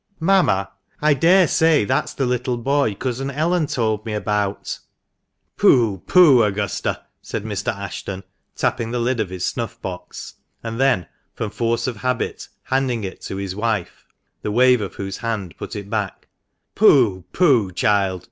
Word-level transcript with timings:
"Mamma, 0.31 0.71
I 0.99 1.13
daresay 1.13 1.85
that's 1.85 2.15
the 2.15 2.25
little 2.25 2.57
boy 2.57 2.95
Cousin 2.95 3.29
Ellen 3.29 3.67
told 3.67 4.03
me 4.03 4.13
about,"" 4.15 4.79
Pooh, 5.57 5.99
pooh! 6.07 6.41
Augusta," 6.41 7.01
said 7.21 7.43
Mr. 7.43 7.67
Ashton, 7.71 8.23
tapping 8.55 8.89
the 8.89 8.97
lid 8.97 9.19
of 9.19 9.29
his 9.29 9.45
snuff 9.45 9.79
box, 9.79 10.33
and 10.63 10.79
then, 10.79 11.05
from 11.35 11.51
force 11.51 11.85
of 11.85 11.97
habit, 11.97 12.47
handing 12.63 13.03
it 13.03 13.21
to 13.21 13.35
his 13.37 13.55
wife, 13.55 14.07
the 14.41 14.49
wave 14.49 14.81
of 14.81 14.95
whose 14.95 15.17
hand 15.17 15.55
put 15.55 15.75
it 15.75 15.87
back— 15.87 16.27
"pooh, 16.73 17.21
pooh! 17.31 17.71
child. 17.71 18.19